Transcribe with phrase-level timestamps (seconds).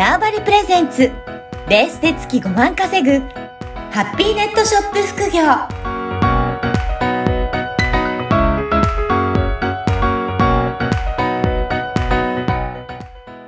[0.00, 1.12] ターバリプレゼンツ
[1.68, 3.18] ベースで月5万稼ぐ
[3.90, 5.42] ハッピーネットショップ副業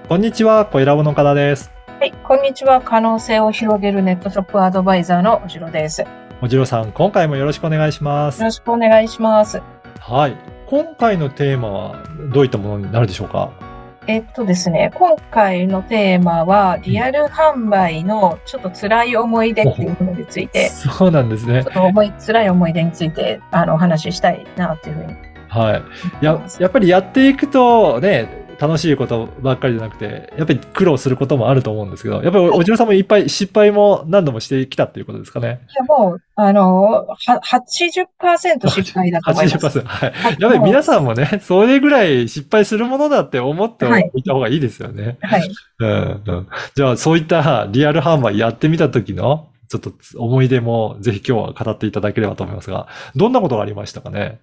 [0.07, 1.71] こんにちは、小ラボの方です。
[1.87, 2.83] はい、こんにちは。
[2.83, 6.03] 可能性を広げるネットショップアドバイザーのおじろです。
[6.03, 6.09] よ
[6.43, 8.43] おじろさん、今回もよろしくお願いします。
[8.43, 9.63] ろしくお願いします。
[10.01, 10.37] はい。
[10.67, 13.72] 今回のテーマはどういったものになるでしょうか？
[14.07, 21.71] えっとですね、今回のテーマは、リアル販売のちょっと辛い思い出っていうものについて、そうなんですねちょ。
[21.71, 25.15] っと思い、辛い思い出について、あの、お話ししたいなっていうふうに
[25.49, 26.25] はい。
[26.25, 26.41] や。
[26.59, 35.61] やっぱりやっていくとね、楽しいことばっかりじゃなくて、やっぱり苦労することもあると思うんですけど、やっぱりおじろさんもいっぱい失敗も何度もしてきたっていうことですかね？
[35.69, 39.79] いや、もう、あの、は、80%失敗だと思います。
[39.79, 39.85] 80%。
[39.85, 40.11] はい。
[40.13, 45.19] はいやっぱり皆さんもね、それぐらい失敗するものだって思っておはいいた方がいいですよね。
[45.23, 45.51] はい。
[45.81, 46.49] うんうん。
[46.77, 54.39] じゃあ、そういったリアル販売やってみた時の、ちょっと思い出もぜひ今日は語っていただければと思いますが、どんなことがありましたかね？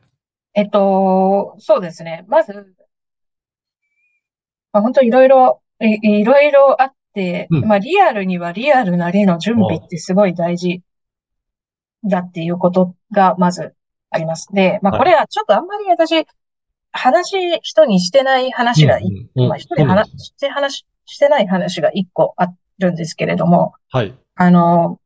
[0.56, 2.26] えっと、そうですね。
[2.28, 2.74] まず、
[4.72, 7.66] まあ、本当いろいろ、いいろいろあって、うん。
[7.66, 10.82] まあリアルにはリアルな例の準備ってすごい大事
[12.04, 13.74] だっていうことがまず
[14.10, 14.48] あります。
[14.54, 15.00] で、まあはい。
[15.00, 16.26] これはちょっとあんまり私、
[16.92, 19.50] 話、人にしてない話がい、うんうん。
[19.50, 22.48] まあ一人話、して話、してない話が一個あ
[22.80, 24.16] るんですけれども、はい。
[24.36, 25.00] あの、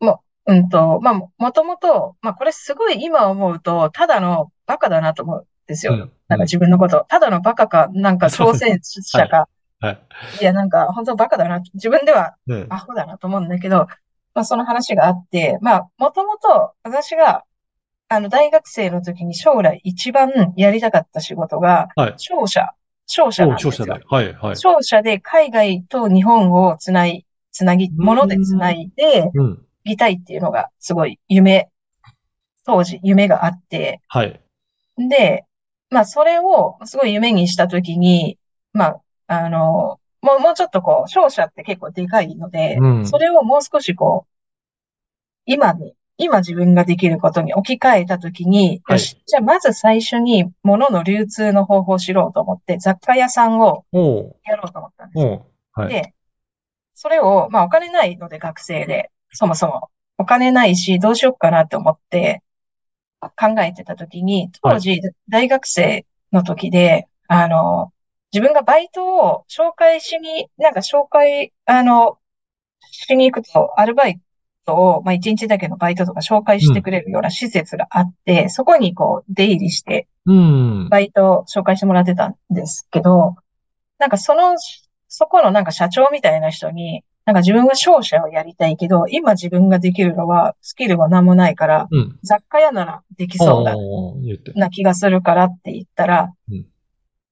[0.00, 5.40] もう、うんと、まあ、ももともと、まあ、これすごい今思うと、ただのバカだなと思う。
[5.40, 5.94] んですよ。
[5.94, 9.48] うんなんか自分のこと、ただのバカか、なんか挑戦者か、
[9.80, 9.98] はい。
[10.40, 13.88] いや、なんか本当バカだな、自分ではうんアホだなと思うんだけど、
[14.34, 17.44] まあ、その話があって、まあ、もともと私が、
[18.08, 22.14] あの、大学生の時に将来一番やりたかった仕事が、はい。
[22.16, 22.68] 商社、
[23.06, 23.70] 商社おなんですよ。
[23.70, 24.04] 勝者で。
[24.08, 24.56] はい、はい。
[24.56, 29.66] 商社で海外と日本をつない、つなぎ、ものでつないで、うん。
[29.84, 31.70] りたいっていうのがすごい夢、
[32.64, 34.40] 当時夢があって、はい。
[35.08, 35.44] で、
[35.90, 38.38] まあそれをすごい夢にしたときに、
[38.72, 43.06] まあ、あの、もう、もうちょっとこう、商社って結構でかいので、うん。
[43.06, 44.30] それをもう少しこう、
[45.46, 48.98] 今に、今自分ができることに置き換えたときに、はい。
[48.98, 55.26] よし、じゃあまず最初に物の流通の方法を知ろうと思って、雑貨屋さんをやろうと思ったんです
[55.72, 55.88] はい。
[55.88, 56.14] で、
[56.94, 59.88] それを、まあお金ないので学生で、そもそも。
[60.18, 62.42] お金ないし、どうしようかなって思って
[63.20, 67.92] 考えてた時に、当時、大学生の時で、あの、
[68.32, 72.18] 自分がバイトを紹介しに、なんか紹介、あの、
[72.90, 74.20] しに行くと、アルバイ
[74.64, 80.88] トを、まあ一日だけのバイトとか紹介してくれるような施設があって、そこにこう出入りして、うん。
[80.88, 83.36] バイトを紹介してもらってたんですけど、
[83.98, 84.54] なんかその、
[85.08, 92.18] そこのなんか社長みたいな人に、なんか自分は商社をやりたいけど、今自分ができるのはスキルは何もないから、うん。
[92.24, 93.76] 雑貨屋ならできそうだ。
[94.56, 96.66] な気がするからって言ったらうん、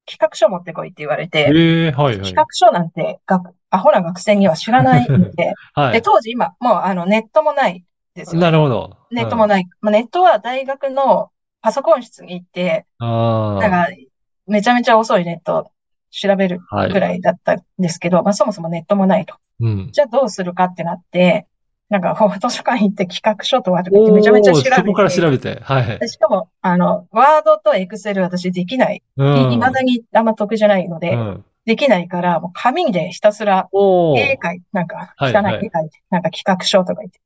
[0.06, 2.34] 企画書持ってこいって言われえて、えはい、はい企。
[2.34, 6.02] 画書なんて学、アホな学生には知らないので、 で、はい。
[6.02, 7.84] 当時今、もうあのネットもない
[8.14, 8.40] ですよ。
[8.40, 8.98] なるほど。
[9.10, 9.66] ネットもない。
[9.80, 11.30] まあ、ネットは大学の
[11.60, 12.86] パソコン室に行って。
[13.00, 13.88] なんか、
[14.46, 15.70] めちゃめちゃ遅いネットを
[16.10, 19.36] 調べるはいぐらいだったんですけど、まあそもそもネットもないと。
[19.60, 19.88] うん。
[19.92, 21.46] じゃあどうするかってなって、
[21.88, 24.74] なんか、ほ 図書館行って企画書とかってめちゃめちゃ調べて。
[24.74, 25.60] そこから調べて。
[25.62, 25.98] はい。
[25.98, 29.02] でしかも、あの、ワードとエクセル私できない。
[29.16, 29.52] うん。
[29.52, 31.44] いまだにあんま得じゃないので、うん。
[31.64, 37.20] できないから、もう紙でひたすら絵描いて、なんか、はいはい汚い絵描いて、なんか企画書とか言って、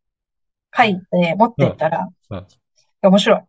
[0.76, 2.46] 書いて持ってったら、うん
[3.02, 3.40] 面白い。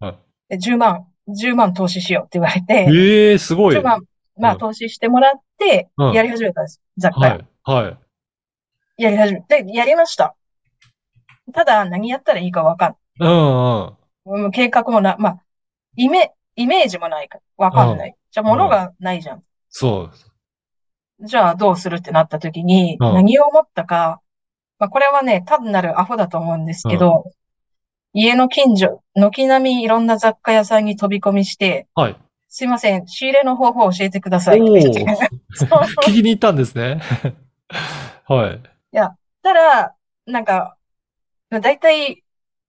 [0.00, 0.14] はい
[0.48, 3.76] で10万、10万投資しようって言われて、ええすごい。
[3.76, 4.04] 10万、
[4.38, 6.80] まあうん投資してもらってうん、やり始めたんです。
[6.96, 7.32] 雑貨屋
[7.64, 7.84] はい。
[7.84, 7.98] はい。
[9.02, 10.36] やり始めて、やりました。
[11.52, 13.96] ただ、何やったらいいかわかんうん
[14.26, 14.44] うん。
[14.44, 15.42] うん計画もな、まあ、
[15.96, 18.16] イメ、イメージもないから、わかんない。
[18.30, 19.42] じゃあ、物がないじゃん。
[19.68, 20.10] そ
[21.20, 21.26] う。
[21.26, 24.20] じゃあ、どうするってなった時に、うん何を思ったか、
[24.78, 27.24] まあ、これはね、単なるアホだと思うんですけど、
[28.12, 32.16] 家の近所、軒並みいろんな雑貨屋さんに飛び込みして、はい。
[32.54, 37.00] すいません、仕入れの方法を教えてください 聞きに行ったんですね。
[38.28, 38.60] はい。
[39.42, 39.94] たら、
[40.26, 40.76] なんか、
[41.50, 42.24] だいたい、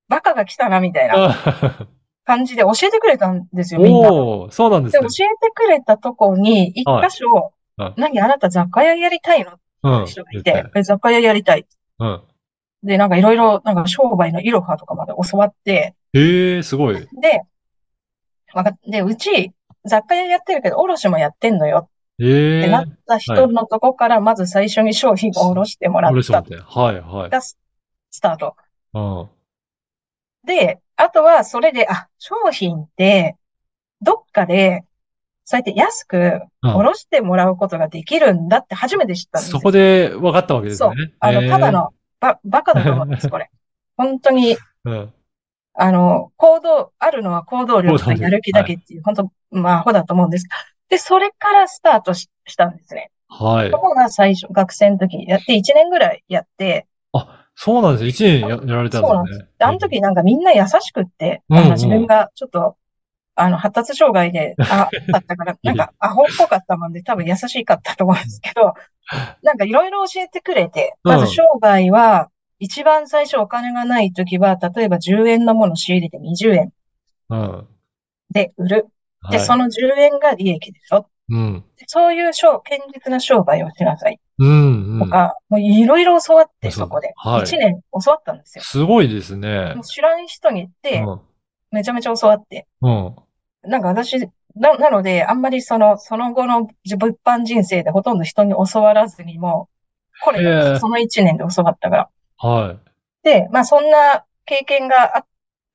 [0.07, 1.87] バカが来たな、みたいなあ
[2.25, 4.09] 感じで教えてくれたんですよ、みんな。
[4.09, 5.25] そうなんですで、ね教。
[5.25, 7.27] えてくれたとこに、一箇所、
[7.77, 9.59] はい何あなた雑貨屋やりたいの？
[9.83, 10.05] うん。
[10.05, 11.65] 人がいて、え雑貨屋やりたい。
[11.99, 12.21] うん。
[12.83, 16.95] で、なんかいろいろ、なんか商売のイロハとかまで教わって、ええすごい。
[16.95, 17.41] で、
[18.53, 19.51] わかで、うち、
[19.85, 21.89] 雑貨屋やってるけど、卸もやってんのよ。
[22.19, 26.41] ええてなった人のとこから、まず最初に商品を下ろしてもらった。
[26.41, 27.29] はい、はい。
[27.29, 27.57] がス
[28.11, 28.55] スタート。
[28.93, 29.29] うん。
[30.45, 33.35] で、あとはそれで、あ、商品って、
[34.01, 34.83] どっかで、
[35.43, 39.59] そうやって安くうん下ろしてもらうことができるんだって初めて知ったんですよ。
[39.59, 41.13] そこで分かったわけですね。
[41.19, 43.51] あの、ええただのバ、バカだと思うんです、これ。
[43.97, 45.13] 本当に、うん。
[45.77, 50.47] あの、行動、あるのは行動力とやる気だけっていう、本当、まあ、アホだと思うんです。
[50.89, 53.11] で、それからスタートししたんですね。
[53.27, 53.77] はいそ。
[53.77, 58.05] こが最初、学生の時やって、1年ぐらいやって、あ、そうなんです。
[58.05, 59.45] 一年ややられたんそうなんですね。
[59.57, 62.75] であの時なんかみんな優しくって、うんうんあの自分がちょっと、
[63.37, 68.73] あの、発達障害で、 あ、だったから、なんかアホっぽかったもんで、多分優しかったと思うんですけど、
[69.43, 72.29] なんかいろいろ教えてくれて、まず商売は、
[72.59, 76.71] 一番最初お金がない時は、例えば10円のものを仕入れて20円
[77.29, 77.67] うん。
[78.31, 78.85] で売る。
[79.29, 81.07] で、はいその10円が利益でしょ。
[81.29, 81.63] うん。
[81.77, 84.99] でそういう商、堅実な商売をしなさいうん、うん。
[84.99, 87.13] とか、もういろいろ教わって、そうそこで。
[87.15, 88.63] はい1年教わったんですよ。
[88.63, 89.83] すごいですねもう。
[89.83, 91.21] 知らん人に言って、うん。
[91.71, 92.67] めちゃめちゃ教わって。
[92.81, 93.15] うん。
[93.63, 96.67] なんか私、な、なので、あんまりその、その後の
[96.97, 102.09] 物販人生でほとんど人に教わらずにもう、こえその1年で教わったから。
[102.37, 102.77] は
[103.23, 105.25] で、まあそんな経験があ、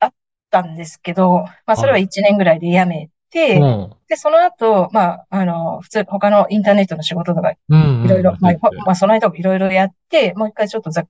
[0.00, 0.14] あっ
[0.50, 3.08] たんですけど、まあそれは1年ぐらいで辞めい。
[3.30, 3.92] て、うん。
[4.08, 8.04] で、その後、まあ、あの、普通、他のインターネットの仕事とか、うん。
[8.04, 8.52] いろいろ、まあ、
[8.84, 11.08] まあ、その間もいろいろやって、もう一回ちょっとざっ、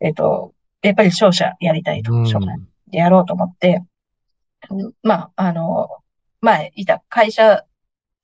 [0.00, 0.52] えっと、
[0.82, 2.46] やっぱり商社やりたいと、うん商社
[2.88, 3.82] でやろうと思って、
[4.70, 5.88] うんまあ、あの、
[6.40, 7.64] 前いた会社、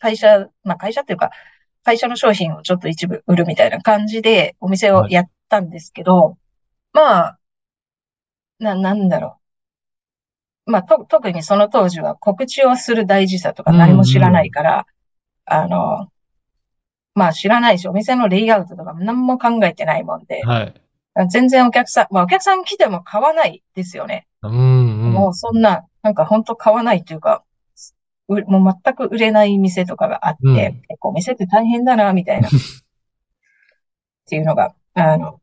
[0.01, 1.31] 会社、まあ会社っていうか、
[1.85, 6.37] 会社の商品をちょっと一部売るみたいな感じでお店をやったんですけど、
[6.93, 7.39] まあ、
[8.59, 9.39] な、なんだろ
[10.67, 10.71] う。
[10.73, 14.87] まあ、と、特にその当時は告知をする大事さとか何も知らないから、
[15.47, 16.09] あの、
[17.15, 20.75] まあ知らないし、お店のレイアウトとかも何も考えてないもんで、はい。
[21.31, 24.29] 全然お客さん、まあお客さん来ても買わないですよね。
[24.43, 24.57] うん、う
[25.09, 25.13] ん。
[25.13, 27.45] もうそんな、なんか本当買わないというか、
[28.29, 32.51] うもう全く売れない店とかがあって、うん結構店って大変だな、みたいな、 っ
[34.29, 35.41] ていうのが、あの、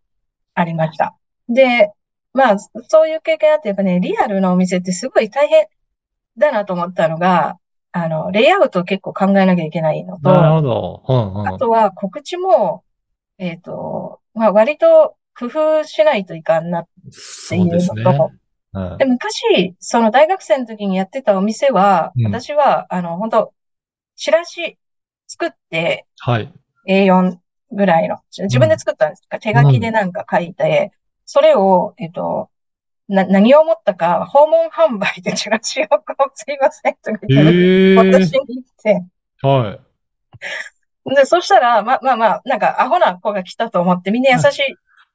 [0.53, 1.15] ありました。
[1.49, 1.91] で、
[2.33, 5.67] まあ、そういう経験あって、やっぱね、リアルなお店ってすごい大変
[6.37, 7.57] だなと思ったのが、
[7.91, 11.03] あの、レイアウトを結構考えなきゃいけないのと、なるほど。
[11.07, 11.47] うん、うん。
[11.47, 12.83] あとは告知も、
[13.37, 18.01] えっと、まあ割と工夫しないといかんなっていそうですね。
[18.01, 18.31] うのと、
[18.73, 23.53] うんで、昔、その大学生の時にやってたお店は、うん私は、あの、本当
[24.17, 24.77] チラシ
[25.27, 26.51] 作ってはい。
[26.87, 27.37] A4
[27.71, 30.91] ぐらいの、自分で作ったんですか、手書きでなんか書いて、
[31.25, 32.49] それを、えっと、
[33.07, 37.59] な、何を思ったか、訪問販売でチラシをこう、すいません、とかえ言って、
[37.91, 39.05] え私に言って、
[39.41, 39.79] は
[41.11, 41.15] い。
[41.15, 44.61] で、そしたら、ま、まあまあ、なんか、アホな子が来たと思って、みんな優し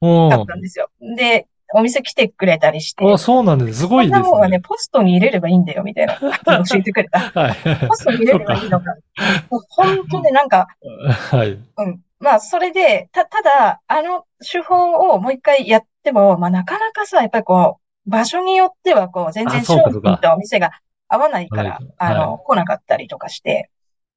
[0.03, 0.31] うん。
[0.31, 0.89] かったんですよ。
[1.17, 3.81] で、お店来てくれたりして、あ、そうなんです。
[3.81, 4.61] すごいですこんなもんはね、ね。
[4.61, 7.21] ポストに入れればいいんだよ、みたいな教えてくれた。
[7.21, 7.57] はい。
[7.87, 8.95] ポストに入れればいいのか。
[9.51, 10.69] もう本当になんか、
[11.31, 11.53] はい。
[11.53, 12.01] うん。
[12.19, 20.71] まあ、それで、た、ただ、あの手法をもう一回やっても、まあ、なかなかさ、やっぱりこう、場所によっては、こう、全然あ商品とお店が
[21.09, 23.71] 合わないからはい、あの、は来なかったりとかして、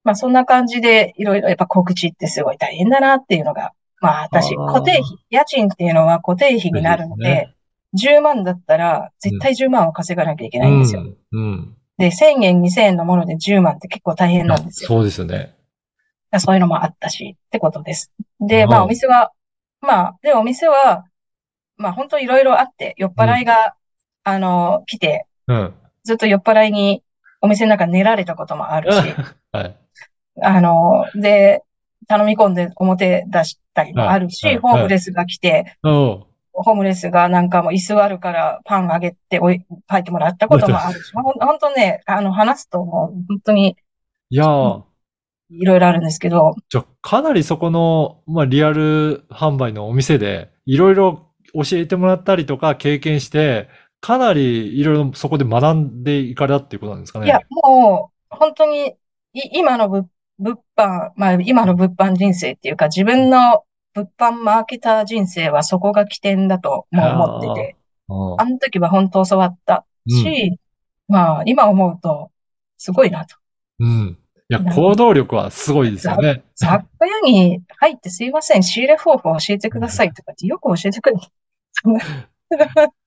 [0.04, 3.72] まあ、そんな感じで、いろいろ、やっぱ告知ってすごい大変だなっていうのが、
[4.02, 7.50] まあ、私、固定費、家賃っていうのは固定費になるので、
[7.98, 11.02] 10万だったら、絶対10万を稼がなきゃいけないんですよ。
[11.02, 11.42] うん。
[11.42, 11.78] うん。
[11.98, 14.88] で、1000円、2000円のもので10万って結構大変なんですよ。
[14.88, 15.56] そうですよね。
[16.40, 18.12] そういうのもあったし、ってことです。
[18.40, 19.32] で、うんまあお店は、
[19.82, 21.06] まあ、で、お店は、
[21.78, 23.76] まあ本当いろいろあって、酔っ払いが、
[24.24, 25.74] あの、来て、うん。
[26.04, 27.04] ずっと酔っ払いに
[27.42, 28.98] お店の中寝られたこともあるし、
[29.52, 29.76] はい。
[30.42, 31.64] あの、で、
[32.08, 34.56] 頼み込んで表出したりもあるし、はい。
[34.56, 34.62] はい。
[34.62, 43.76] ホームレスが来て、おホームレスがなんかもう椅子あるからパンあげておい、書いてもらったこともあるし、 本当ね、あの、話すともう本当に
[44.30, 44.84] いやー、
[45.50, 53.70] いろいろあるんですけど、じゃあかなりそこの、まあ、リアル販売のお店で、いろいろ教えてもらったりとか経験して、
[54.02, 57.28] かなりいろいろそこで学んでいかれたっていうことなんですかね。
[57.28, 58.96] いや、もう、本当に、
[59.34, 60.08] い今の物
[60.40, 67.84] 物販、まあ、今の物販人生っていうか、自分の物販マーケター人生はそこが起点だとも思ってて、うん
[68.38, 70.60] あの時は本当教わったし、
[71.08, 72.32] まあ、今思うと、
[72.78, 73.38] すごいなと。
[73.80, 74.18] うん。
[74.50, 76.44] いや、行動力はすごいですよね。
[76.56, 81.22] 雑貨屋に入ってすいません、仕入れ方法教えてくださいとかってよく教えてくれる。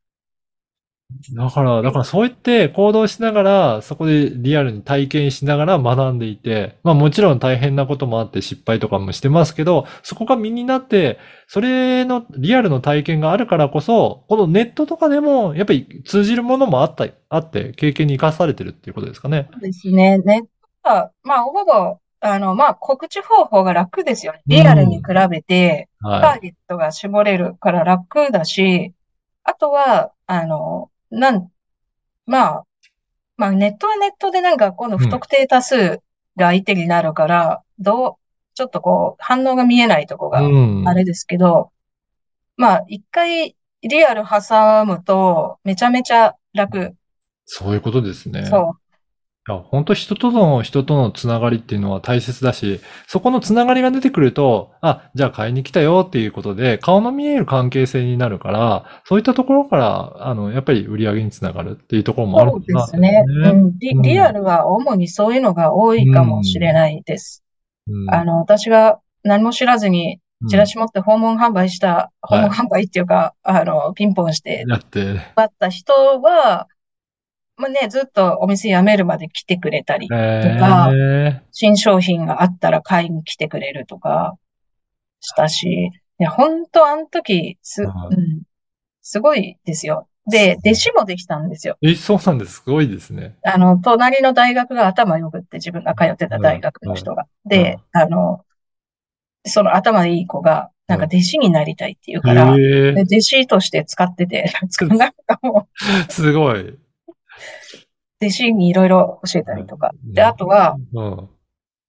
[1.34, 19.48] だから、だからそう言って行動しながら、そこでリアルに体験しながら学んでいて、まあもちろん大変なこともあって失敗とかもしてますけど、そこが身になって、それのリアルの体験があるからこそ、このネットとかでもやっぱり通じるものもあった、あって、経験に生かされてるっていうことですかね。
[19.52, 20.18] そうですね。
[20.18, 20.42] ネッ
[20.82, 24.42] トは、まあ、ほぼ、あの、まあ、告知方法が楽ですよね。
[24.48, 28.92] リアルに比べて、タはーゲットが絞れるから楽だし、
[29.44, 31.50] あとは、あの、なん、
[32.26, 32.64] まあ、
[33.36, 36.00] まあ、ネットはネットでなんか、今度不特定多数
[36.36, 38.14] が相手になるから、どう、
[38.54, 40.30] ちょっとこう、反応が見えないとこい。
[40.30, 40.88] がうん。
[40.88, 41.70] あれですけど、
[42.56, 46.96] まあ、一回リアル挟むと、めちゃめちゃ楽。
[47.44, 48.44] そういうことですね。
[48.46, 48.85] そう。
[49.48, 63.24] いや、本当人との人とのつながりっていうのは大切だし、そこのつながりが出てくると、あ、じゃあ買いに来たよっていうことで、顔の見える関係性になるから、そういったところから、あの、やっぱり売り上げにつながるっていうところもあるそうかなですね。
[63.44, 64.02] うん、リ、うん。
[64.02, 67.44] リアルは主にそういうのが多いかもしれないです。
[67.88, 68.10] うん。
[68.12, 70.48] あの、私が何も知らずに、うん。
[70.48, 72.48] チラシ持って訪問販売した、訪はい。
[72.48, 76.66] 問販売っていうか、あの、ピンポンしてやって、配った人は、
[77.56, 84.36] まあね、ずっとお店辞めるまで来てくれたり、えかー、新商品があったら買いに来てくれるとか
[85.20, 88.42] したし、本当あの時、す、はいうん、
[89.02, 90.08] すごいですよ。
[90.28, 91.78] で、弟子もできたんですよ。
[91.82, 92.54] え、そうなんです。
[92.54, 93.36] すごいですね。
[93.44, 97.26] あの、隣の大学が頭良くって自分が通ってた大学の人が。
[97.44, 98.44] で、あの、
[99.44, 104.52] その頭いい子が、なんか弟子になりたいって言うから、へでえ弟子として使ってて、
[104.88, 105.68] なんかも
[106.08, 106.76] う、すごい。
[108.20, 109.92] 弟子にいろいろ教えたりとか。
[110.04, 111.28] で、あとは、うん。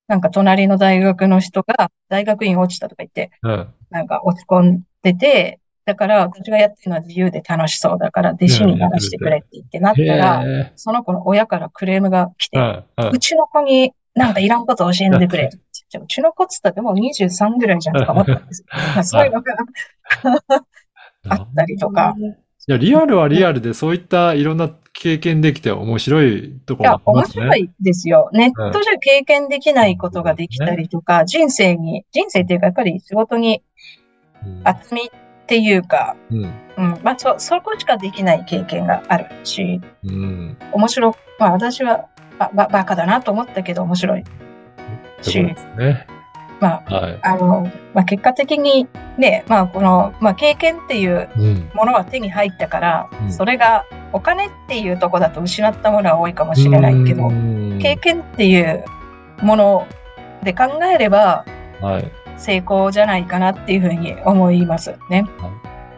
[0.08, 3.74] なんか隣の大学の人が、大学院落ちたとか言って、うん。
[3.90, 10.74] なんか落ち込んでて、だから、私がやってるのは自由で楽しそうだから、弟子にならしてくれって言ってなったへら、え。
[10.76, 12.60] その子の親からクレームが来て
[12.98, 15.50] う、ちの子になんかいらんこと教えんでくれ。
[15.54, 18.68] うちの子っつったってもう23ぐらいじゃんとか思ったんですよ。
[18.96, 19.54] まあそういうのが
[21.30, 22.16] あったりとか。
[22.20, 27.22] いや、リアルはリアルでそういったいろんな経験できて面白いところがありね。
[27.22, 28.32] 面白いですよ。
[28.34, 33.62] ネットじゃ経験できないことができたりとか、人生に、人生っていうかやっぱり仕事に
[34.64, 36.44] 厚みっていうか、うん。
[36.44, 40.58] うん、まあそ、そこしかできない経験があるし、うん。
[40.74, 42.08] 面白、まあ私は
[42.40, 44.24] ば、ば、バカだなと思ったけど面白い
[45.22, 46.08] しね。
[46.60, 47.20] まあ、はい。
[47.22, 48.88] あの、まあ結果的に
[49.20, 51.70] ね、まあこの、まあ経験っていううん。
[51.76, 58.84] ものは手に入ったから、うんそれがお金っていうとこだと失ったものは多いかもしれないけどう、ん経験っていう
[59.42, 59.88] もの
[60.44, 61.46] で考えれば
[61.82, 62.12] はい。
[62.38, 65.26] 成功じゃないかなっていうふうに思いますね。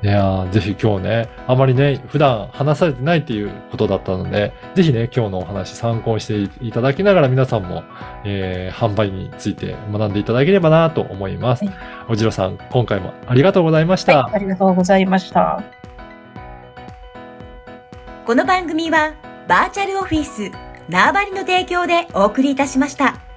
[0.02, 7.84] いやーぜひ今日ね、あまりね、普段話されてないっていうことだったので、ぜひね、今日のお話参考にしていただきながら皆さんも、
[8.24, 11.76] えー販売について学んでいただければなと思いますはい。
[12.08, 14.24] おじろさん、今回もありがとうございました。
[14.24, 15.79] はい、ありがとうございました。
[18.30, 19.16] この番組は
[19.48, 20.52] バーチャルオフィス
[20.88, 23.29] 縄張りの提供でお送りいたしました。